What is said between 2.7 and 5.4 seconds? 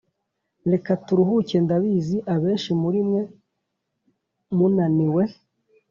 muri mwe munaniwe